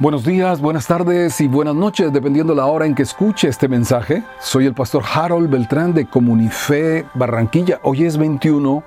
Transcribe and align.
Buenos 0.00 0.22
días, 0.22 0.60
buenas 0.60 0.86
tardes 0.86 1.40
y 1.40 1.48
buenas 1.48 1.74
noches, 1.74 2.12
dependiendo 2.12 2.54
la 2.54 2.66
hora 2.66 2.86
en 2.86 2.94
que 2.94 3.02
escuche 3.02 3.48
este 3.48 3.66
mensaje. 3.66 4.22
Soy 4.38 4.64
el 4.64 4.72
pastor 4.72 5.02
Harold 5.12 5.50
Beltrán 5.50 5.92
de 5.92 6.06
Comunife 6.06 7.04
Barranquilla. 7.14 7.80
Hoy 7.82 8.04
es 8.04 8.16
21, 8.16 8.84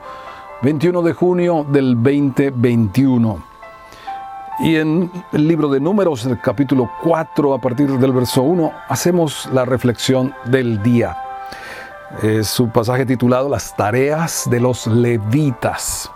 21 0.61 1.01
de 1.01 1.11
junio 1.11 1.65
del 1.67 1.95
2021. 1.95 3.43
Y 4.61 4.77
en 4.77 5.11
el 5.33 5.49
libro 5.49 5.67
de 5.67 5.81
Números, 5.81 6.25
el 6.25 6.39
capítulo 6.39 6.89
4, 7.03 7.55
a 7.55 7.59
partir 7.59 7.89
del 7.89 8.13
verso 8.13 8.41
1, 8.43 8.71
hacemos 8.87 9.49
la 9.51 9.65
reflexión 9.65 10.33
del 10.45 10.81
día. 10.81 11.17
Es 12.23 12.47
su 12.47 12.69
pasaje 12.69 13.05
titulado 13.05 13.49
Las 13.49 13.75
tareas 13.75 14.49
de 14.49 14.61
los 14.61 14.87
levitas. 14.87 16.09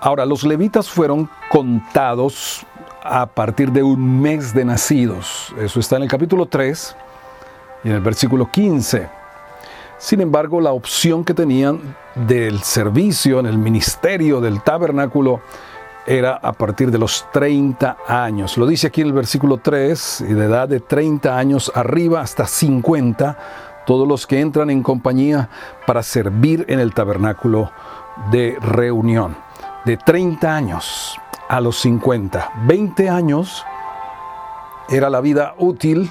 Ahora, 0.00 0.24
los 0.24 0.42
levitas 0.42 0.88
fueron 0.88 1.28
contados 1.50 2.64
a 3.08 3.26
partir 3.26 3.72
de 3.72 3.82
un 3.82 4.20
mes 4.20 4.52
de 4.52 4.64
nacidos. 4.64 5.54
Eso 5.58 5.80
está 5.80 5.96
en 5.96 6.02
el 6.02 6.08
capítulo 6.08 6.46
3 6.46 6.96
y 7.84 7.88
en 7.88 7.94
el 7.94 8.00
versículo 8.00 8.50
15. 8.50 9.08
Sin 9.98 10.20
embargo, 10.20 10.60
la 10.60 10.72
opción 10.72 11.24
que 11.24 11.34
tenían 11.34 11.96
del 12.14 12.62
servicio 12.62 13.40
en 13.40 13.46
el 13.46 13.58
ministerio 13.58 14.40
del 14.40 14.62
tabernáculo 14.62 15.40
era 16.06 16.36
a 16.36 16.52
partir 16.52 16.90
de 16.90 16.98
los 16.98 17.26
30 17.32 17.98
años. 18.06 18.56
Lo 18.56 18.66
dice 18.66 18.86
aquí 18.86 19.00
en 19.00 19.08
el 19.08 19.12
versículo 19.12 19.58
3, 19.58 20.24
y 20.28 20.34
de 20.34 20.44
edad 20.44 20.68
de 20.68 20.80
30 20.80 21.36
años 21.36 21.72
arriba 21.74 22.20
hasta 22.20 22.46
50, 22.46 23.36
todos 23.86 24.06
los 24.06 24.26
que 24.26 24.40
entran 24.40 24.70
en 24.70 24.82
compañía 24.82 25.48
para 25.86 26.02
servir 26.02 26.64
en 26.68 26.78
el 26.78 26.94
tabernáculo 26.94 27.70
de 28.30 28.56
reunión. 28.60 29.36
De 29.84 29.96
30 29.96 30.54
años 30.54 31.18
a 31.48 31.60
los 31.60 31.78
50. 31.80 32.52
20 32.66 33.08
años 33.08 33.64
era 34.88 35.10
la 35.10 35.20
vida 35.20 35.54
útil 35.58 36.10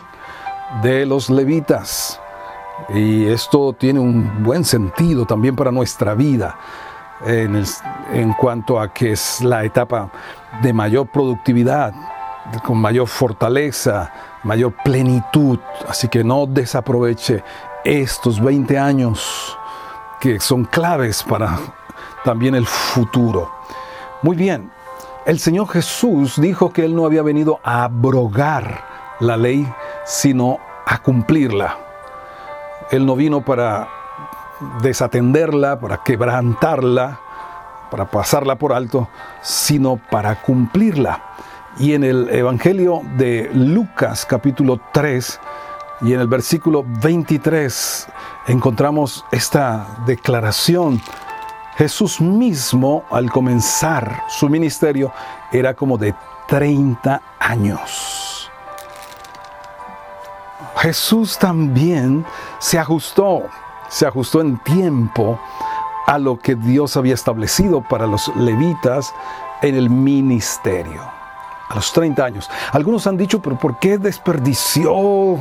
de 0.82 1.06
los 1.06 1.30
levitas. 1.30 2.20
Y 2.90 3.26
esto 3.26 3.74
tiene 3.74 4.00
un 4.00 4.44
buen 4.44 4.64
sentido 4.64 5.26
también 5.26 5.56
para 5.56 5.72
nuestra 5.72 6.14
vida 6.14 6.58
en, 7.26 7.64
en, 8.14 8.34
cuanto 8.34 8.80
a 8.80 8.94
que 8.94 9.14
es 9.14 9.42
la 9.42 9.64
etapa 9.64 10.10
de 10.62 10.74
mayor 10.74 11.08
productividad, 11.08 11.94
con 12.64 12.78
mayor 12.78 13.08
fortaleza, 13.08 14.12
mayor 14.44 14.74
plenitud. 14.84 15.60
Así 15.88 16.08
que 16.08 16.24
no 16.24 16.46
desaproveche 16.46 17.44
estos 17.84 18.40
20 18.40 18.78
años 18.78 19.58
que 20.20 20.40
son 20.40 20.66
claves 20.66 21.24
para 21.24 21.58
también 22.24 22.56
el 22.56 22.66
futuro. 22.66 23.52
Muy 24.22 24.36
bien, 24.36 24.72
el 25.28 25.40
Señor 25.40 25.68
Jesús 25.68 26.40
dijo 26.40 26.72
que 26.72 26.86
Él 26.86 26.96
no 26.96 27.06
había 27.06 27.22
venido 27.22 27.60
a 27.62 27.84
abrogar 27.84 28.86
la 29.20 29.36
ley, 29.36 29.68
sino 30.06 30.58
a 30.86 31.00
cumplirla. 31.00 31.78
Él 32.92 33.06
no 33.06 33.18
vino 33.18 33.42
para 33.42 33.90
desatenderla, 34.82 35.82
para 35.82 36.02
quebrantarla, 36.02 37.20
para 37.92 38.10
pasarla 38.10 38.56
por 38.56 38.72
alto, 38.72 39.10
sino 39.42 40.00
para 40.10 40.42
cumplirla. 40.42 41.22
Y 41.78 41.94
en 41.94 42.06
el 42.06 42.30
Evangelio 42.30 43.02
de 43.18 43.52
Lucas 43.54 44.26
capítulo 44.26 44.80
3 44.94 45.42
y 46.04 46.14
en 46.14 46.22
el 46.22 46.28
versículo 46.28 46.86
23 47.02 48.08
encontramos 48.48 49.26
esta 49.34 49.88
declaración 50.06 51.02
Jesús 51.78 52.20
mismo, 52.20 53.04
al 53.12 53.30
comenzar 53.30 54.24
su 54.30 54.50
ministerio, 54.50 55.12
era 55.52 55.76
como 55.76 55.98
de 55.98 56.16
30 56.48 57.22
años. 57.40 58.50
Jesús 60.78 61.38
también 61.38 62.26
se 62.58 62.80
ajustó, 62.80 63.44
se 63.90 64.08
ajustó 64.08 64.42
en 64.42 64.58
tiempo 64.64 65.40
a 66.08 66.18
lo 66.18 66.40
que 66.40 66.56
Dios 66.56 66.98
había 66.98 67.14
establecido 67.14 67.82
para 67.82 68.08
los 68.08 68.36
levitas 68.36 69.14
en 69.62 69.76
el 69.76 69.90
ministerio 69.90 71.17
a 71.70 71.76
los 71.76 71.92
30 71.92 72.24
años. 72.24 72.50
Algunos 72.72 73.08
han 73.08 73.18
dicho, 73.18 73.42
pero 73.42 73.58
¿por 73.58 73.80
qué 73.80 73.98
desperdició 73.98 75.38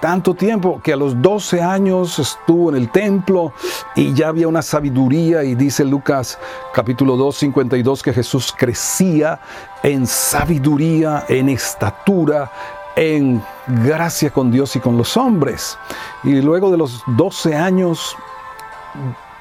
tanto 0.00 0.34
tiempo? 0.34 0.80
Que 0.82 0.92
a 0.92 0.96
los 0.96 1.20
12 1.20 1.60
años 1.60 2.18
estuvo 2.18 2.70
en 2.70 2.76
el 2.76 2.90
templo 2.90 3.52
y 3.94 4.14
ya 4.14 4.28
había 4.28 4.48
una 4.48 4.62
sabiduría 4.62 5.44
y 5.44 5.54
dice 5.54 5.84
Lucas 5.84 6.38
capítulo 6.72 7.16
2, 7.16 7.36
52 7.36 8.02
que 8.02 8.12
Jesús 8.12 8.54
crecía 8.56 9.40
en 9.82 10.06
sabiduría, 10.06 11.24
en 11.28 11.48
estatura, 11.50 12.50
en 12.96 13.42
gracia 13.84 14.30
con 14.30 14.50
Dios 14.50 14.74
y 14.76 14.80
con 14.80 14.96
los 14.96 15.16
hombres. 15.16 15.78
Y 16.24 16.40
luego 16.40 16.70
de 16.70 16.78
los 16.78 17.02
12 17.06 17.54
años 17.54 18.16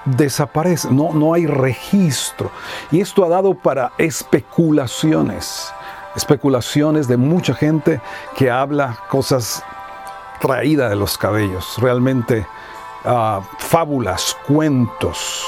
desaparece, 0.06 0.90
no, 0.92 1.14
no 1.14 1.34
hay 1.34 1.48
registro. 1.48 2.52
Y 2.92 3.02
esto 3.02 3.26
ha 3.26 3.30
dado 3.30 3.54
para 3.54 3.92
especulaciones 3.98 5.72
especulaciones 6.16 7.08
de 7.08 7.18
mucha 7.18 7.54
gente 7.54 8.02
que 8.36 8.50
habla 8.50 8.98
cosas 9.10 9.64
traídas 10.40 10.90
de 10.90 10.96
los 10.96 11.18
cabellos, 11.18 11.76
realmente 11.78 12.46
ah, 13.06 13.42
fábulas, 13.60 14.36
cuentos, 14.48 15.46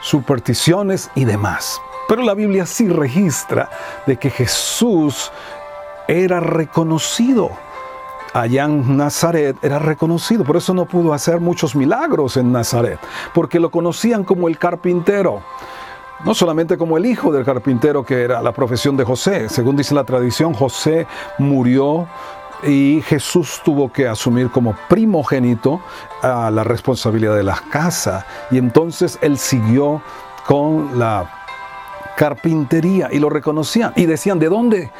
supersticiones 0.00 1.10
y 1.14 1.24
demás. 1.24 1.80
Pero 2.08 2.22
la 2.22 2.34
Biblia 2.34 2.64
sí 2.64 2.88
registra 2.88 3.68
de 4.06 4.16
que 4.16 4.30
Jesús 4.30 5.30
era 6.08 6.40
reconocido. 6.40 7.50
Allá 8.32 8.64
en 8.64 8.96
Nazaret 8.96 9.56
era 9.62 9.78
reconocido, 9.78 10.44
por 10.44 10.56
eso 10.56 10.74
no 10.74 10.84
pudo 10.84 11.12
hacer 11.12 11.40
muchos 11.40 11.74
milagros 11.74 12.36
en 12.36 12.52
Nazaret, 12.52 12.98
porque 13.32 13.58
lo 13.58 13.70
conocían 13.70 14.22
como 14.22 14.48
el 14.48 14.58
carpintero 14.58 15.42
no 16.24 16.34
solamente 16.34 16.76
como 16.76 16.96
el 16.96 17.06
hijo 17.06 17.32
del 17.32 17.44
carpintero 17.44 18.04
que 18.04 18.22
era 18.22 18.42
la 18.42 18.52
profesión 18.52 18.96
de 18.96 19.04
José. 19.04 19.48
Según 19.48 19.76
dice 19.76 19.94
la 19.94 20.04
tradición, 20.04 20.52
José 20.54 21.06
murió 21.38 22.08
y 22.62 23.02
Jesús 23.06 23.60
tuvo 23.64 23.92
que 23.92 24.08
asumir 24.08 24.50
como 24.50 24.74
primogénito 24.88 25.80
a 26.22 26.50
la 26.50 26.64
responsabilidad 26.64 27.36
de 27.36 27.44
la 27.44 27.62
casa 27.70 28.26
y 28.50 28.58
entonces 28.58 29.18
él 29.22 29.38
siguió 29.38 30.02
con 30.46 30.98
la 30.98 31.38
carpintería 32.16 33.08
y 33.12 33.20
lo 33.20 33.30
reconocían 33.30 33.92
y 33.94 34.06
decían, 34.06 34.40
¿de 34.40 34.48
dónde? 34.48 34.90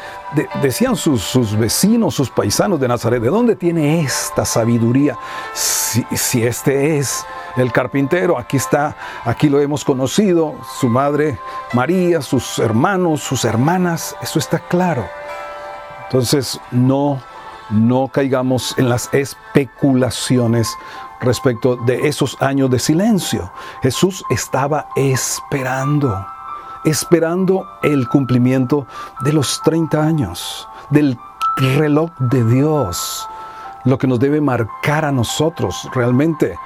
decían 0.62 0.94
sus, 0.94 1.22
sus, 1.22 1.58
vecinos, 1.58 2.14
sus 2.14 2.30
paisanos 2.30 2.78
de 2.78 2.86
Nazaret, 2.86 3.20
¿de 3.20 3.28
dónde 3.28 3.56
tiene 3.56 4.02
esta 4.02 4.44
sabiduría? 4.44 5.18
Si, 5.52 6.04
si 6.14 6.46
este 6.46 6.98
es 6.98 7.26
el 7.60 7.72
carpintero, 7.72 8.38
aquí 8.38 8.56
está, 8.56 8.96
aquí 9.24 9.48
lo 9.48 9.60
hemos 9.60 9.84
conocido, 9.84 10.54
su 10.78 10.88
madre 10.88 11.38
María, 11.72 12.22
sus 12.22 12.58
hermanos, 12.58 13.22
sus 13.22 13.44
hermanas, 13.44 14.16
eso 14.22 14.38
está 14.38 14.58
claro. 14.58 15.06
Entonces, 16.04 16.60
no, 16.70 17.20
no 17.70 18.08
caigamos 18.08 18.74
en 18.78 18.88
las 18.88 19.12
especulaciones 19.12 20.74
respecto 21.20 21.76
de 21.76 22.08
esos 22.08 22.40
años 22.40 22.70
de 22.70 22.78
silencio. 22.78 23.50
Jesús 23.82 24.24
estaba 24.30 24.88
esperando, 24.96 26.26
esperando 26.84 27.66
el 27.82 28.08
cumplimiento 28.08 28.86
de 29.20 29.32
los 29.32 29.60
30 29.62 30.02
años, 30.02 30.68
del 30.90 31.18
reloj 31.56 32.10
de 32.18 32.44
Dios, 32.44 33.28
lo 33.84 33.98
que 33.98 34.06
nos 34.06 34.20
debe 34.20 34.40
marcar 34.40 35.04
a 35.04 35.12
nosotros 35.12 35.88
realmente 35.94 36.56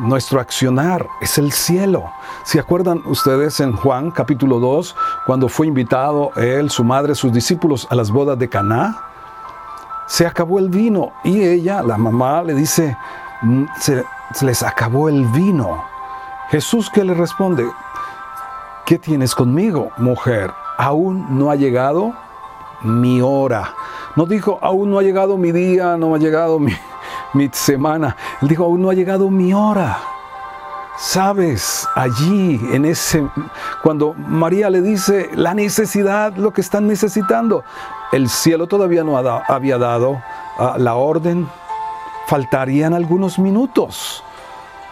nuestro 0.00 0.40
accionar 0.40 1.06
es 1.20 1.36
el 1.38 1.52
cielo. 1.52 2.10
¿Se 2.44 2.58
acuerdan 2.58 3.02
ustedes 3.04 3.60
en 3.60 3.72
Juan 3.72 4.10
capítulo 4.10 4.58
2 4.58 4.96
cuando 5.26 5.48
fue 5.48 5.66
invitado 5.66 6.32
él, 6.36 6.70
su 6.70 6.84
madre, 6.84 7.14
sus 7.14 7.32
discípulos 7.32 7.86
a 7.90 7.94
las 7.94 8.10
bodas 8.10 8.38
de 8.38 8.48
Caná? 8.48 8.96
Se 10.06 10.26
acabó 10.26 10.58
el 10.58 10.70
vino 10.70 11.12
y 11.22 11.42
ella, 11.42 11.82
la 11.82 11.98
mamá, 11.98 12.42
le 12.42 12.54
dice, 12.54 12.96
mm, 13.42 13.64
se, 13.78 14.04
les 14.40 14.62
acabó 14.62 15.08
el 15.08 15.26
vino. 15.26 15.84
Jesús 16.48 16.90
que 16.90 17.04
le 17.04 17.14
responde, 17.14 17.70
¿qué 18.86 18.98
tienes 18.98 19.34
conmigo, 19.34 19.90
mujer? 19.98 20.50
Aún 20.78 21.38
no 21.38 21.50
ha 21.50 21.56
llegado 21.56 22.14
mi 22.82 23.20
hora. 23.20 23.74
No 24.16 24.24
dijo, 24.24 24.58
aún 24.62 24.90
no 24.90 24.98
ha 24.98 25.02
llegado 25.02 25.36
mi 25.36 25.52
día, 25.52 25.96
no 25.96 26.14
ha 26.14 26.18
llegado 26.18 26.58
mi, 26.58 26.72
mi 27.32 27.48
semana. 27.52 28.16
Él 28.40 28.48
dijo, 28.48 28.64
aún 28.64 28.82
no 28.82 28.90
ha 28.90 28.94
llegado 28.94 29.30
mi 29.30 29.52
hora. 29.52 29.98
Sabes, 30.96 31.88
allí, 31.94 32.60
en 32.72 32.84
ese, 32.84 33.26
cuando 33.82 34.12
María 34.14 34.68
le 34.68 34.82
dice 34.82 35.30
la 35.34 35.54
necesidad, 35.54 36.34
lo 36.36 36.52
que 36.52 36.60
están 36.60 36.86
necesitando, 36.86 37.64
el 38.12 38.28
cielo 38.28 38.66
todavía 38.66 39.02
no 39.02 39.16
había 39.16 39.78
dado 39.78 40.20
ah, 40.58 40.74
la 40.78 40.96
orden, 40.96 41.48
faltarían 42.26 42.92
algunos 42.92 43.38
minutos, 43.38 44.22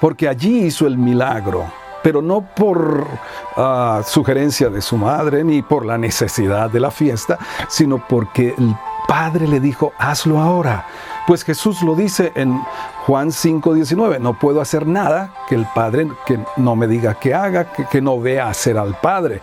porque 0.01 0.29
allí 0.29 0.65
hizo 0.65 0.87
el 0.87 0.97
milagro. 0.97 1.67
pero 2.03 2.23
no 2.23 2.41
por 2.41 3.07
ah, 3.57 4.01
sugerencia 4.07 4.71
de 4.71 4.81
su 4.81 4.97
madre 4.97 5.45
ni 5.45 5.63
por 5.63 5.85
la 5.85 5.99
necesidad 5.99 6.71
de 6.71 6.81
la 6.81 6.91
fiesta, 6.91 7.39
sino 7.69 7.99
porque 7.99 8.55
el 8.57 8.75
Padre 9.07 9.49
le 9.49 9.59
dijo, 9.59 9.93
hazlo 9.99 10.39
ahora. 10.39 10.87
Pues 11.29 11.45
Jesús 11.45 11.83
lo 11.83 11.95
dice 11.95 12.33
en 12.37 12.59
Juan 13.05 13.33
5:19, 13.33 14.19
no 14.19 14.39
puedo 14.39 14.63
hacer 14.63 14.87
nada 14.87 15.35
que 15.47 15.57
el 15.57 15.67
Padre 15.75 16.09
que 16.25 16.41
no 16.57 16.75
me 16.75 16.87
diga 16.87 17.21
que 17.21 17.35
haga, 17.35 17.71
que, 17.71 18.01
no 18.01 18.19
vea 18.19 18.49
hacer 18.49 18.79
al 18.79 18.99
Padre. 18.99 19.43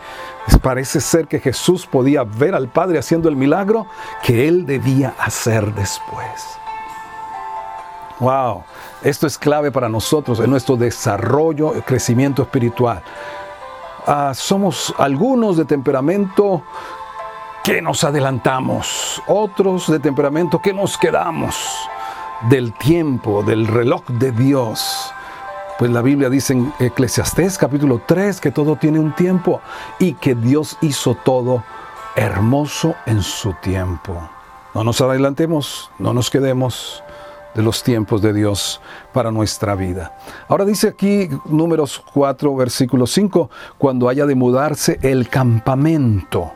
Parece 0.63 0.99
ser 0.99 1.27
que 1.27 1.39
Jesús 1.39 1.85
podía 1.85 2.23
ver 2.23 2.55
al 2.55 2.69
Padre 2.69 2.97
haciendo 2.97 3.29
el 3.29 3.35
milagro 3.35 3.85
que 4.23 4.47
él 4.47 4.65
debía 4.65 5.13
hacer 5.19 5.75
después. 5.75 6.57
Wow, 8.19 8.63
esto 9.03 9.27
es 9.27 9.37
clave 9.37 9.71
para 9.71 9.87
nosotros 9.87 10.39
en 10.39 10.49
nuestro 10.49 10.77
desarrollo 10.77 11.73
crecimiento 11.85 12.41
espiritual. 12.41 13.03
Ah, 14.07 14.31
somos 14.33 14.91
algunos 14.97 15.55
de 15.55 15.65
temperamento 15.65 16.63
que 17.65 17.81
nos 17.81 18.03
adelantamos, 18.03 19.23
otros 19.25 19.89
de 19.91 19.97
temperamento 19.97 20.61
que 20.61 20.71
nos 20.71 20.99
quedamos 20.99 21.55
del 22.47 22.71
tiempo, 22.73 23.41
del 23.41 23.65
reloj 23.65 24.03
de 24.05 24.31
Dios. 24.31 25.11
Pues 25.79 25.89
la 25.89 26.03
Biblia 26.03 26.29
dice 26.29 26.53
en 26.53 26.71
Eclesiastés 26.77 27.57
capítulo 27.57 28.03
3 28.05 28.39
que 28.39 28.51
todo 28.51 28.75
tiene 28.75 28.99
un 28.99 29.15
tiempo 29.15 29.61
y 29.97 30.13
que 30.13 30.35
Dios 30.35 30.77
hizo 30.81 31.15
todo 31.15 31.63
hermoso 32.15 32.93
en 33.07 33.23
su 33.23 33.53
tiempo. 33.53 34.15
No 34.75 34.83
nos 34.83 35.01
adelantemos, 35.01 35.89
no 35.97 36.13
nos 36.13 36.29
quedemos 36.29 37.03
de 37.55 37.63
los 37.63 37.81
tiempos 37.81 38.21
de 38.21 38.31
Dios 38.33 38.79
para 39.11 39.31
nuestra 39.31 39.73
vida. 39.73 40.15
Ahora 40.49 40.65
dice 40.65 40.89
aquí 40.89 41.29
números 41.45 42.03
4, 42.13 42.55
versículo 42.55 43.07
5, 43.07 43.49
cuando 43.79 44.07
haya 44.07 44.27
de 44.27 44.35
mudarse 44.35 44.99
el 45.01 45.29
campamento. 45.29 46.51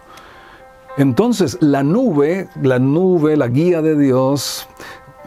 Entonces 1.00 1.58
la 1.62 1.82
nube, 1.82 2.50
la 2.62 2.78
nube, 2.78 3.38
la 3.38 3.48
guía 3.48 3.82
de 3.82 3.98
Dios, 3.98 4.68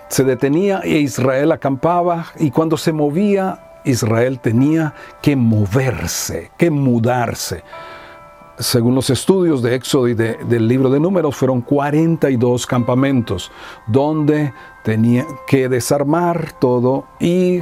se 0.09 0.23
detenía 0.23 0.81
e 0.85 0.99
Israel 0.99 1.51
acampaba 1.51 2.27
y 2.39 2.51
cuando 2.51 2.77
se 2.77 2.93
movía, 2.93 3.81
Israel 3.87 4.39
tenía 4.39 4.93
que 5.23 5.35
moverse, 5.35 6.51
que 6.59 6.71
mudarse. 6.71 7.65
Según 8.59 8.95
los 8.95 9.09
estudios 9.09 9.63
de 9.63 9.75
Éxodo 9.75 10.09
y 10.09 10.15
del 10.15 10.69
libro 10.69 10.91
de 10.91 11.01
números, 11.01 11.35
fueron 11.35 11.63
42 11.63 12.67
campamentos 12.67 13.51
donde 13.87 14.53
tenía 14.85 15.25
que 15.47 15.71
desarmar 15.71 16.53
todo 16.61 17.07
y 17.19 17.61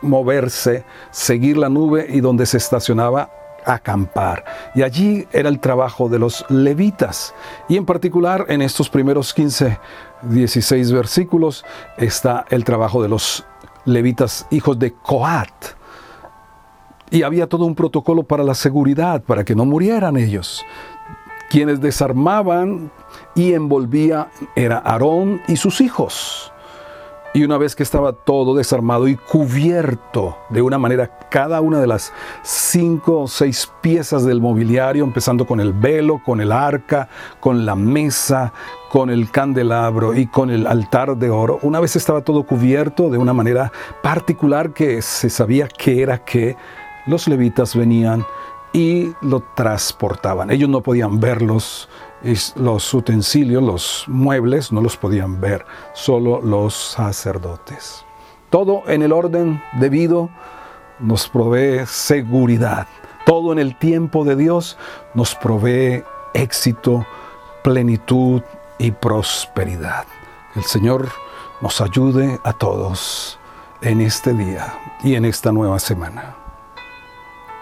moverse, 0.00 0.84
seguir 1.10 1.56
la 1.56 1.68
nube 1.68 2.06
y 2.08 2.20
donde 2.20 2.46
se 2.46 2.58
estacionaba 2.58 3.30
acampar. 3.68 4.44
Y 4.74 4.82
allí 4.82 5.26
era 5.32 5.48
el 5.48 5.60
trabajo 5.60 6.08
de 6.08 6.18
los 6.18 6.44
levitas. 6.48 7.34
Y 7.68 7.76
en 7.76 7.84
particular 7.84 8.46
en 8.48 8.62
estos 8.62 8.88
primeros 8.88 9.34
15, 9.34 9.78
16 10.22 10.92
versículos 10.92 11.64
está 11.96 12.44
el 12.50 12.64
trabajo 12.64 13.02
de 13.02 13.08
los 13.08 13.44
levitas 13.84 14.46
hijos 14.50 14.78
de 14.78 14.92
Coat. 14.94 15.52
Y 17.10 17.22
había 17.22 17.46
todo 17.46 17.64
un 17.64 17.74
protocolo 17.74 18.22
para 18.22 18.44
la 18.44 18.54
seguridad, 18.54 19.22
para 19.22 19.44
que 19.44 19.54
no 19.54 19.64
murieran 19.64 20.16
ellos. 20.16 20.64
Quienes 21.48 21.80
desarmaban 21.80 22.90
y 23.34 23.54
envolvía 23.54 24.28
era 24.54 24.78
Aarón 24.78 25.40
y 25.48 25.56
sus 25.56 25.80
hijos. 25.80 26.52
Y 27.38 27.44
una 27.44 27.56
vez 27.56 27.76
que 27.76 27.84
estaba 27.84 28.12
todo 28.12 28.56
desarmado 28.56 29.06
y 29.06 29.14
cubierto 29.14 30.36
de 30.50 30.60
una 30.60 30.76
manera 30.76 31.20
cada 31.30 31.60
una 31.60 31.80
de 31.80 31.86
las 31.86 32.12
cinco 32.42 33.20
o 33.20 33.28
seis 33.28 33.70
piezas 33.80 34.24
del 34.24 34.40
mobiliario, 34.40 35.04
empezando 35.04 35.46
con 35.46 35.60
el 35.60 35.72
velo, 35.72 36.20
con 36.26 36.40
el 36.40 36.50
arca, 36.50 37.08
con 37.38 37.64
la 37.64 37.76
mesa, 37.76 38.52
con 38.90 39.08
el 39.08 39.30
candelabro 39.30 40.16
y 40.16 40.26
con 40.26 40.50
el 40.50 40.66
altar 40.66 41.16
de 41.16 41.30
oro, 41.30 41.60
una 41.62 41.78
vez 41.78 41.94
estaba 41.94 42.22
todo 42.22 42.42
cubierto 42.42 43.08
de 43.08 43.18
una 43.18 43.32
manera 43.32 43.70
particular 44.02 44.72
que 44.72 45.00
se 45.00 45.30
sabía 45.30 45.68
que 45.68 46.02
era 46.02 46.24
que 46.24 46.56
los 47.06 47.28
levitas 47.28 47.76
venían 47.76 48.26
y 48.72 49.12
lo 49.22 49.40
transportaban. 49.54 50.50
Ellos 50.50 50.68
no 50.68 50.82
podían 50.82 51.20
verlos 51.20 51.88
los 52.56 52.94
utensilios, 52.94 53.62
los 53.62 54.04
muebles, 54.08 54.72
no 54.72 54.80
los 54.80 54.96
podían 54.96 55.40
ver, 55.40 55.64
solo 55.94 56.40
los 56.40 56.74
sacerdotes. 56.74 58.04
Todo 58.50 58.82
en 58.86 59.02
el 59.02 59.12
orden 59.12 59.62
debido 59.78 60.30
nos 60.98 61.28
provee 61.28 61.86
seguridad. 61.86 62.86
Todo 63.24 63.52
en 63.52 63.58
el 63.58 63.78
tiempo 63.78 64.24
de 64.24 64.36
Dios 64.36 64.78
nos 65.14 65.34
provee 65.34 66.02
éxito, 66.34 67.06
plenitud 67.62 68.42
y 68.78 68.90
prosperidad. 68.90 70.06
El 70.54 70.64
Señor 70.64 71.08
nos 71.60 71.80
ayude 71.80 72.38
a 72.42 72.52
todos 72.52 73.38
en 73.82 74.00
este 74.00 74.32
día 74.32 74.74
y 75.02 75.14
en 75.14 75.24
esta 75.24 75.52
nueva 75.52 75.78
semana. 75.78 76.47